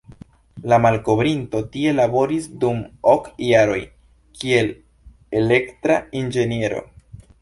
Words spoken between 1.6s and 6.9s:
tie laboris dum ok jaroj kiel elektra inĝeniero.